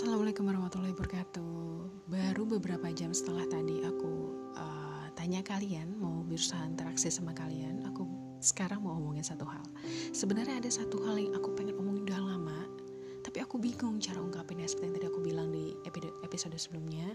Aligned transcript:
Assalamualaikum 0.00 0.48
warahmatullahi 0.48 0.96
wabarakatuh. 0.96 1.52
Baru 2.08 2.48
beberapa 2.48 2.88
jam 2.88 3.12
setelah 3.12 3.44
tadi 3.44 3.84
aku 3.84 4.32
uh, 4.56 5.12
tanya 5.12 5.44
kalian 5.44 5.92
mau 6.00 6.24
berusaha 6.24 6.64
interaksi 6.64 7.12
sama 7.12 7.36
kalian, 7.36 7.84
aku 7.84 8.08
sekarang 8.40 8.80
mau 8.80 8.96
ngomongin 8.96 9.20
satu 9.20 9.44
hal. 9.44 9.60
Sebenarnya 10.16 10.56
ada 10.56 10.72
satu 10.72 11.04
hal 11.04 11.20
yang 11.20 11.36
aku 11.36 11.52
pengen 11.52 11.76
omongin 11.76 12.08
udah 12.08 12.16
lama, 12.16 12.64
tapi 13.20 13.44
aku 13.44 13.60
bingung 13.60 14.00
cara 14.00 14.24
ungkapinnya 14.24 14.64
seperti 14.72 14.88
yang 14.88 14.96
tadi 14.96 15.06
aku 15.12 15.20
bilang 15.20 15.52
di 15.52 15.76
episode 16.24 16.56
sebelumnya 16.56 17.12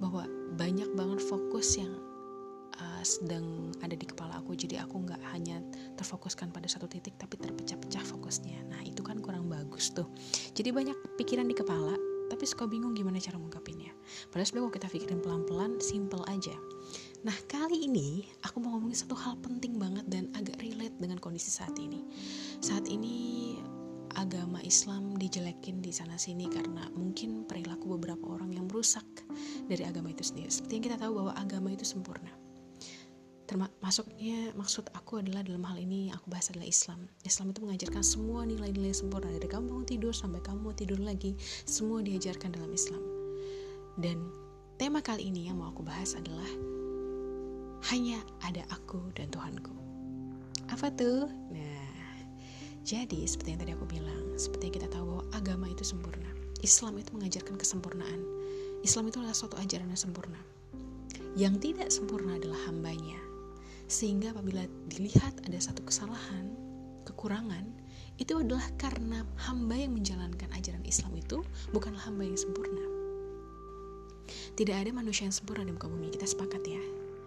bahwa 0.00 0.24
banyak 0.56 0.88
banget 0.96 1.20
fokus 1.20 1.76
yang 1.76 1.92
uh, 2.80 3.04
sedang 3.04 3.76
ada 3.84 3.92
di 3.92 4.08
kepala 4.08 4.40
aku 4.40 4.56
jadi 4.56 4.88
aku 4.88 5.04
nggak 5.04 5.20
hanya 5.36 5.60
terfokuskan 6.00 6.48
pada 6.48 6.64
satu 6.64 6.88
titik 6.88 7.12
tapi 7.20 7.36
terpecah-pecah 7.36 8.00
fokusnya 8.08 8.72
nah 8.72 8.80
itu 8.80 9.04
kan 9.04 9.20
kurang 9.20 9.52
bagus 9.52 9.92
tuh 9.92 10.08
jadi 10.56 10.72
banyak 10.72 10.96
pikiran 11.20 11.44
di 11.44 11.52
kepala 11.52 11.92
tapi 12.32 12.48
suka 12.48 12.64
bingung 12.64 12.96
gimana 12.96 13.20
cara 13.20 13.36
mengungkapinnya. 13.36 13.92
Padahal 14.32 14.48
sebenarnya 14.48 14.64
kalau 14.64 14.76
kita 14.80 14.88
pikirin 14.88 15.20
pelan-pelan, 15.20 15.72
simple 15.84 16.24
aja. 16.32 16.56
Nah 17.28 17.36
kali 17.44 17.84
ini 17.84 18.24
aku 18.40 18.64
mau 18.64 18.72
ngomongin 18.74 18.96
satu 18.96 19.12
hal 19.12 19.36
penting 19.44 19.76
banget 19.76 20.08
dan 20.08 20.32
agak 20.32 20.56
relate 20.64 20.96
dengan 20.96 21.20
kondisi 21.20 21.52
saat 21.52 21.76
ini. 21.76 22.00
Saat 22.64 22.88
ini 22.88 23.54
agama 24.16 24.64
Islam 24.64 25.20
dijelekin 25.20 25.84
di 25.84 25.92
sana 25.92 26.16
sini 26.16 26.48
karena 26.48 26.88
mungkin 26.96 27.44
perilaku 27.44 28.00
beberapa 28.00 28.32
orang 28.32 28.56
yang 28.56 28.64
merusak 28.64 29.04
dari 29.68 29.84
agama 29.84 30.08
itu 30.08 30.24
sendiri. 30.24 30.48
Seperti 30.48 30.72
yang 30.80 30.84
kita 30.88 30.98
tahu 30.98 31.12
bahwa 31.20 31.32
agama 31.36 31.68
itu 31.68 31.84
sempurna 31.84 32.41
termasuknya 33.46 34.54
maksud 34.54 34.88
aku 34.94 35.20
adalah 35.20 35.42
dalam 35.42 35.62
hal 35.66 35.76
ini 35.76 36.08
aku 36.14 36.30
bahas 36.30 36.48
adalah 36.48 36.66
Islam. 36.66 37.10
Islam 37.26 37.50
itu 37.52 37.60
mengajarkan 37.66 38.04
semua 38.04 38.46
nilai-nilai 38.46 38.94
sempurna 38.94 39.28
dari 39.28 39.48
kamu 39.50 39.66
mau 39.68 39.84
tidur 39.84 40.14
sampai 40.14 40.40
kamu 40.40 40.58
mau 40.62 40.74
tidur 40.74 41.00
lagi 41.02 41.34
semua 41.66 42.00
diajarkan 42.00 42.54
dalam 42.54 42.70
Islam. 42.72 43.02
Dan 43.98 44.30
tema 44.78 45.02
kali 45.04 45.28
ini 45.28 45.50
yang 45.50 45.60
mau 45.60 45.74
aku 45.74 45.84
bahas 45.84 46.14
adalah 46.16 46.48
hanya 47.90 48.22
ada 48.46 48.62
aku 48.70 49.02
dan 49.18 49.28
Tuhanku. 49.28 49.74
Apa 50.70 50.88
tuh? 50.94 51.26
Nah 51.50 51.82
jadi 52.82 53.26
seperti 53.26 53.54
yang 53.54 53.60
tadi 53.62 53.72
aku 53.74 53.86
bilang 53.86 54.34
seperti 54.38 54.70
yang 54.70 54.76
kita 54.80 54.88
tahu 54.90 55.04
bahwa 55.06 55.24
agama 55.34 55.66
itu 55.70 55.84
sempurna. 55.86 56.30
Islam 56.62 56.94
itu 56.98 57.10
mengajarkan 57.14 57.58
kesempurnaan. 57.58 58.20
Islam 58.86 59.10
itu 59.10 59.18
adalah 59.18 59.34
suatu 59.34 59.58
ajaran 59.58 59.90
yang 59.90 59.98
sempurna. 59.98 60.38
Yang 61.34 61.54
tidak 61.70 61.88
sempurna 61.90 62.38
adalah 62.38 62.58
hambanya 62.70 63.11
sehingga 63.92 64.32
apabila 64.32 64.64
dilihat 64.88 65.44
ada 65.44 65.60
satu 65.60 65.84
kesalahan, 65.84 66.48
kekurangan, 67.04 67.68
itu 68.16 68.40
adalah 68.40 68.64
karena 68.80 69.20
hamba 69.36 69.76
yang 69.76 69.92
menjalankan 69.92 70.48
ajaran 70.56 70.80
Islam 70.88 71.12
itu 71.20 71.44
bukanlah 71.76 72.00
hamba 72.08 72.24
yang 72.24 72.40
sempurna. 72.40 72.80
Tidak 74.56 74.72
ada 74.72 74.88
manusia 74.96 75.28
yang 75.28 75.36
sempurna 75.36 75.68
di 75.68 75.76
muka 75.76 75.92
bumi, 75.92 76.08
kita 76.08 76.24
sepakat 76.24 76.64
ya. 76.64 76.80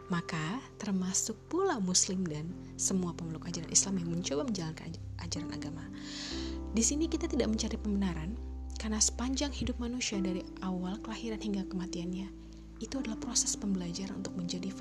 Maka 0.09 0.61
termasuk 0.81 1.37
pula 1.49 1.77
muslim 1.77 2.25
dan 2.25 2.49
semua 2.81 3.13
pemeluk 3.13 3.45
ajaran 3.45 3.69
Islam 3.69 4.01
yang 4.01 4.09
mencoba 4.09 4.41
menjalankan 4.49 4.89
ajaran 5.21 5.49
agama. 5.53 5.85
Di 6.73 6.81
sini 6.81 7.05
kita 7.05 7.29
tidak 7.29 7.49
mencari 7.49 7.77
pembenaran 7.77 8.33
karena 8.81 8.97
sepanjang 8.97 9.53
hidup 9.53 9.77
manusia 9.77 10.17
dari 10.21 10.41
awal 10.61 10.97
kelahiran 11.01 11.41
hingga 11.41 11.65
kematiannya 11.69 12.45
itu 12.83 12.99
adalah 12.99 13.15
proses 13.17 13.55
pembelajaran 13.55 14.19
untuk 14.19 14.35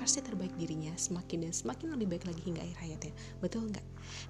versi 0.05 0.21
terbaik 0.21 0.53
dirinya 0.61 0.93
semakin 0.93 1.49
dan 1.49 1.53
semakin 1.57 1.97
lebih 1.97 2.13
baik 2.13 2.29
lagi 2.29 2.37
hingga 2.45 2.61
akhir 2.61 2.77
hayatnya. 2.77 3.13
Betul 3.41 3.73
nggak? 3.73 3.81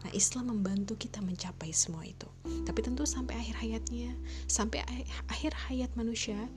Nah 0.08 0.12
Islam 0.16 0.56
membantu 0.56 0.96
kita 0.96 1.20
mencapai 1.20 1.76
semua 1.76 2.08
itu. 2.08 2.32
Tapi 2.64 2.80
tentu 2.80 3.04
sampai 3.04 3.36
akhir 3.36 3.60
hayatnya 3.60 4.16
sampai 4.48 4.88
akhir 5.28 5.52
hayat 5.68 5.92
manusia 6.00 6.48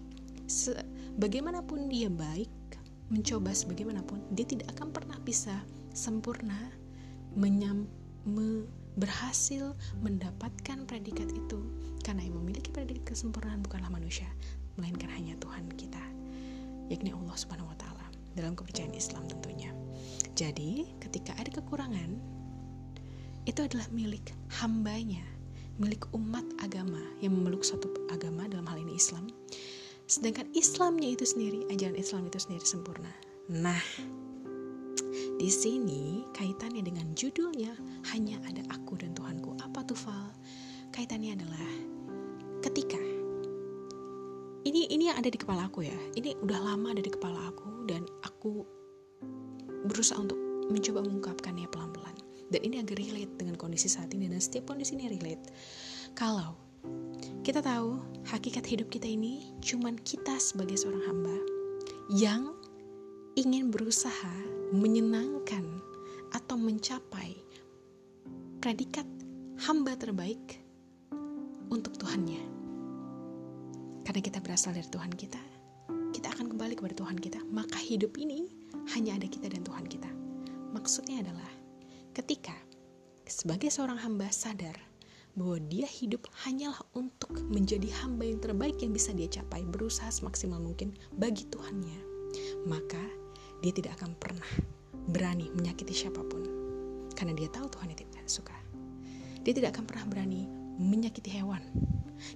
bagaimanapun 1.19 1.91
dia 1.91 2.07
baik 2.07 2.47
mencoba 3.11 3.51
sebagaimanapun 3.51 4.23
dia 4.39 4.47
tidak 4.47 4.71
akan 4.79 4.95
pernah 4.95 5.19
bisa 5.27 5.67
sempurna 5.91 6.71
menyam 7.35 7.91
me, 8.23 8.71
berhasil 8.95 9.75
mendapatkan 9.99 10.87
predikat 10.87 11.27
itu. 11.35 11.59
Karena 12.07 12.23
yang 12.23 12.39
memiliki 12.39 12.71
predikat 12.71 13.19
kesempurnaan 13.19 13.67
bukanlah 13.67 13.91
manusia 13.91 14.31
melainkan 14.79 15.11
hanya 15.11 15.35
Tuhan 15.43 15.67
kita 15.75 15.99
yakni 16.89 17.13
Allah 17.13 17.37
Subhanahu 17.37 17.69
wa 17.69 17.77
taala 17.77 17.88
dalam 18.39 18.55
kepercayaan 18.55 18.95
Islam 18.95 19.27
tentunya. 19.27 19.75
Jadi, 20.39 20.87
ketika 21.03 21.35
ada 21.35 21.51
kekurangan 21.51 22.15
itu 23.49 23.59
adalah 23.65 23.91
milik 23.91 24.31
hambanya, 24.63 25.25
milik 25.81 26.07
umat 26.15 26.45
agama 26.61 27.01
yang 27.19 27.35
memeluk 27.35 27.67
satu 27.67 27.91
agama 28.13 28.47
dalam 28.47 28.69
hal 28.69 28.79
ini 28.79 28.95
Islam. 28.95 29.27
Sedangkan 30.05 30.47
Islamnya 30.53 31.17
itu 31.17 31.25
sendiri, 31.25 31.65
ajaran 31.73 31.97
Islam 31.97 32.29
itu 32.29 32.39
sendiri 32.39 32.65
sempurna. 32.69 33.11
Nah, 33.49 33.81
di 35.41 35.49
sini 35.49 36.29
kaitannya 36.37 36.68
ada 45.19 45.27
di 45.27 45.39
kepala 45.39 45.67
aku 45.67 45.83
ya. 45.83 45.99
Ini 46.15 46.39
udah 46.47 46.59
lama 46.63 46.95
ada 46.95 47.03
di 47.03 47.11
kepala 47.11 47.51
aku 47.51 47.91
dan 47.91 48.07
aku 48.23 48.63
berusaha 49.91 50.23
untuk 50.23 50.39
mencoba 50.71 51.03
mengungkapkannya 51.03 51.67
pelan-pelan. 51.75 52.15
Dan 52.49 52.61
ini 52.63 52.79
agak 52.79 53.03
relate 53.03 53.35
dengan 53.35 53.59
kondisi 53.59 53.91
saat 53.91 54.15
ini 54.15 54.31
dan 54.31 54.39
setiap 54.39 54.71
kondisi 54.71 54.95
ini 54.95 55.11
relate. 55.11 55.51
Kalau 56.15 56.55
kita 57.43 57.59
tahu 57.59 57.99
hakikat 58.31 58.63
hidup 58.63 58.89
kita 58.95 59.11
ini 59.11 59.59
cuman 59.59 59.99
kita 60.07 60.39
sebagai 60.39 60.79
seorang 60.79 61.03
hamba 61.11 61.37
yang 62.15 62.55
ingin 63.35 63.75
berusaha 63.75 64.33
menyenangkan 64.71 65.67
atau 66.33 66.57
mencapai 66.57 67.35
predikat 68.63 69.05
hamba 69.67 69.97
terbaik 69.99 70.63
untuk 71.69 71.97
Tuhannya 72.01 72.58
karena 74.19 74.35
kita 74.35 74.43
berasal 74.43 74.75
dari 74.75 74.91
Tuhan 74.91 75.15
kita, 75.15 75.43
kita 76.11 76.35
akan 76.35 76.51
kembali 76.51 76.75
kepada 76.75 76.91
Tuhan 76.99 77.23
kita. 77.23 77.39
Maka 77.55 77.79
hidup 77.79 78.19
ini 78.19 78.51
hanya 78.91 79.15
ada 79.15 79.31
kita 79.31 79.47
dan 79.47 79.63
Tuhan 79.63 79.87
kita. 79.87 80.11
Maksudnya 80.75 81.23
adalah 81.23 81.47
ketika 82.19 82.51
sebagai 83.31 83.71
seorang 83.71 83.95
hamba 84.03 84.27
sadar 84.35 84.75
bahwa 85.39 85.63
dia 85.71 85.87
hidup 85.87 86.27
hanyalah 86.35 86.83
untuk 86.99 87.31
menjadi 87.47 87.87
hamba 88.03 88.27
yang 88.27 88.43
terbaik 88.43 88.83
yang 88.83 88.91
bisa 88.91 89.15
dia 89.15 89.31
capai, 89.31 89.63
berusaha 89.63 90.11
semaksimal 90.11 90.59
mungkin 90.59 90.99
bagi 91.15 91.47
Tuhannya, 91.55 92.03
maka 92.67 92.99
dia 93.63 93.71
tidak 93.71 94.03
akan 94.03 94.19
pernah 94.19 94.51
berani 95.15 95.47
menyakiti 95.55 95.95
siapa 95.95 96.27
pun 96.27 96.43
karena 97.15 97.39
dia 97.39 97.47
tahu 97.55 97.71
Tuhan 97.71 97.95
yang 97.95 98.03
tidak 98.03 98.27
suka. 98.27 98.59
Dia 99.47 99.55
tidak 99.55 99.79
akan 99.79 99.87
pernah 99.87 100.11
berani 100.11 100.51
menyakiti 100.83 101.31
hewan 101.39 101.63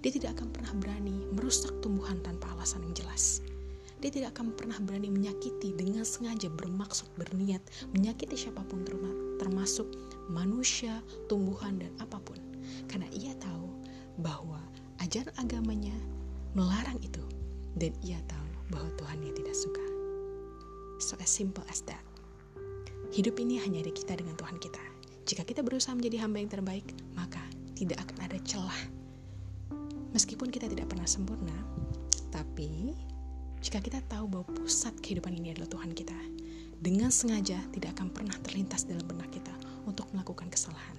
dia 0.02 0.10
tidak 0.14 0.38
akan 0.38 0.48
pernah 0.54 0.72
berani 0.78 1.26
merusak 1.52 1.84
tumbuhan 1.84 2.16
tanpa 2.24 2.48
alasan 2.56 2.80
yang 2.80 3.04
jelas. 3.04 3.44
Dia 4.00 4.08
tidak 4.08 4.32
akan 4.40 4.56
pernah 4.56 4.80
berani 4.80 5.12
menyakiti 5.12 5.76
dengan 5.76 6.00
sengaja 6.00 6.48
bermaksud 6.48 7.12
berniat 7.20 7.60
menyakiti 7.92 8.40
siapa 8.40 8.64
pun 8.72 8.80
termasuk 9.36 9.84
manusia, 10.32 11.04
tumbuhan 11.28 11.76
dan 11.76 11.92
apa 12.00 12.16
pun. 12.24 12.40
Karena 12.88 13.04
ia 13.12 13.36
tahu 13.36 13.68
bahwa 14.24 14.64
ajaran 15.04 15.28
agamanya 15.36 15.92
melarang 16.56 16.96
itu 17.04 17.20
dan 17.76 17.92
ia 18.00 18.16
tahu 18.32 18.48
bahwa 18.72 18.88
Tuhan 18.96 19.20
yang 19.20 19.36
tidak 19.36 19.52
suka. 19.52 19.84
So 21.04 21.20
as 21.20 21.28
simple 21.28 21.68
as 21.68 21.84
that. 21.84 22.00
Hidup 23.12 23.36
ini 23.36 23.60
hanya 23.60 23.84
ada 23.84 23.92
kita 23.92 24.16
dengan 24.16 24.40
Tuhan 24.40 24.56
kita. 24.56 24.80
Jika 25.28 25.44
kita 25.44 25.60
berusaha 25.60 25.92
menjadi 25.92 26.24
hamba 26.24 26.40
yang 26.40 26.48
terbaik, 26.48 26.96
maka 27.12 27.44
tidak 27.76 28.00
akan 28.08 28.24
ada 28.24 28.40
celah 28.40 29.01
Meskipun 30.12 30.52
kita 30.52 30.68
tidak 30.68 30.92
pernah 30.92 31.08
sempurna, 31.08 31.56
tapi 32.28 32.92
jika 33.64 33.80
kita 33.80 34.04
tahu 34.08 34.28
bahwa 34.28 34.46
pusat 34.52 34.92
kehidupan 35.00 35.32
ini 35.32 35.56
adalah 35.56 35.72
Tuhan 35.72 35.96
kita, 35.96 36.16
dengan 36.82 37.08
sengaja 37.08 37.56
tidak 37.72 37.96
akan 37.96 38.12
pernah 38.12 38.36
terlintas 38.44 38.84
dalam 38.84 39.06
benak 39.08 39.32
kita 39.32 39.54
untuk 39.88 40.04
melakukan 40.12 40.52
kesalahan, 40.52 40.96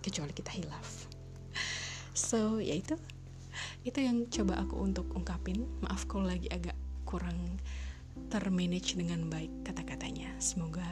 kecuali 0.00 0.32
kita 0.32 0.54
hilaf. 0.54 1.10
So, 2.16 2.64
ya 2.64 2.72
itu, 2.72 2.96
itu 3.84 3.98
yang 4.00 4.24
coba 4.32 4.64
aku 4.64 4.80
untuk 4.80 5.04
ungkapin. 5.12 5.68
Maaf 5.84 6.08
kalau 6.08 6.32
lagi 6.32 6.48
agak 6.48 6.78
kurang 7.04 7.60
termanage 8.32 8.96
dengan 8.96 9.28
baik 9.28 9.52
kata-katanya. 9.68 10.32
Semoga 10.40 10.86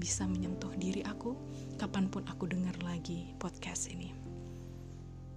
bisa 0.00 0.24
menyentuh 0.26 0.72
diri 0.80 1.04
aku 1.06 1.36
kapan 1.76 2.08
pun 2.08 2.24
aku 2.26 2.48
dengar 2.48 2.74
lagi 2.80 3.36
podcast 3.36 3.92
ini. 3.92 4.10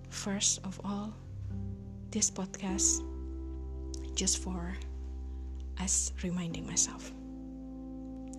First 0.07 0.63
of 0.63 0.79
all, 0.87 1.11
this 2.17 2.31
podcast 2.31 3.05
just 4.15 4.39
for 4.39 4.73
us 5.79 6.11
reminding 6.23 6.65
myself. 6.65 7.13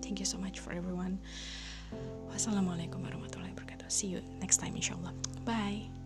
Thank 0.03 0.19
you 0.19 0.27
so 0.27 0.37
much 0.37 0.59
for 0.59 0.75
everyone. 0.75 1.23
Wassalamualaikum 2.35 3.07
warahmatullahi 3.07 3.55
wabarakatuh. 3.55 3.87
See 3.87 4.11
you 4.11 4.21
next 4.43 4.59
time 4.59 4.75
inshallah. 4.75 5.15
Bye. 5.47 5.98